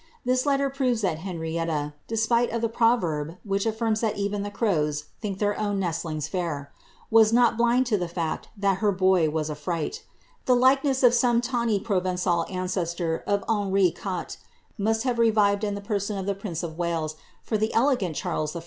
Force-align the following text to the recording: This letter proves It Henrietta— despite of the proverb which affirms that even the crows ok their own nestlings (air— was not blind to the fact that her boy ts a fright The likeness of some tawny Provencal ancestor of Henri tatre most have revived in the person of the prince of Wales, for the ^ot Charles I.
This 0.25 0.47
letter 0.47 0.67
proves 0.71 1.03
It 1.03 1.19
Henrietta— 1.19 1.93
despite 2.07 2.49
of 2.49 2.61
the 2.63 2.69
proverb 2.69 3.37
which 3.43 3.67
affirms 3.67 4.01
that 4.01 4.17
even 4.17 4.41
the 4.41 4.49
crows 4.49 5.03
ok 5.23 5.35
their 5.35 5.55
own 5.59 5.77
nestlings 5.79 6.27
(air— 6.33 6.71
was 7.11 7.31
not 7.31 7.55
blind 7.55 7.85
to 7.85 7.99
the 7.99 8.07
fact 8.07 8.49
that 8.57 8.79
her 8.79 8.91
boy 8.91 9.29
ts 9.29 9.49
a 9.49 9.53
fright 9.53 10.01
The 10.47 10.55
likeness 10.55 11.03
of 11.03 11.13
some 11.13 11.39
tawny 11.39 11.79
Provencal 11.79 12.47
ancestor 12.49 13.23
of 13.27 13.43
Henri 13.47 13.91
tatre 13.95 14.37
most 14.75 15.03
have 15.03 15.19
revived 15.19 15.63
in 15.63 15.75
the 15.75 15.81
person 15.81 16.17
of 16.17 16.25
the 16.25 16.33
prince 16.33 16.63
of 16.63 16.79
Wales, 16.79 17.15
for 17.43 17.59
the 17.59 17.71
^ot 17.75 18.15
Charles 18.15 18.55
I. 18.55 18.59